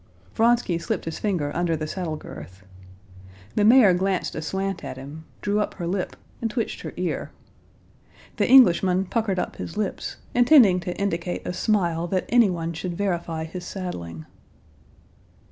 Vronsky 0.33 0.79
slipped 0.79 1.05
his 1.05 1.19
finger 1.19 1.55
under 1.55 1.75
the 1.75 1.85
saddle 1.85 2.15
girth. 2.15 2.63
The 3.53 3.63
mare 3.63 3.93
glanced 3.93 4.33
aslant 4.33 4.83
at 4.83 4.97
him, 4.97 5.25
drew 5.41 5.59
up 5.59 5.75
her 5.75 5.85
lip, 5.85 6.15
and 6.41 6.49
twitched 6.49 6.81
her 6.81 6.91
ear. 6.97 7.29
The 8.37 8.49
Englishman 8.49 9.05
puckered 9.05 9.37
up 9.37 9.57
his 9.57 9.77
lips, 9.77 10.15
intending 10.33 10.79
to 10.79 10.97
indicate 10.99 11.45
a 11.45 11.53
smile 11.53 12.07
that 12.07 12.25
anyone 12.29 12.73
should 12.73 12.97
verify 12.97 13.43
his 13.43 13.63
saddling. 13.63 14.25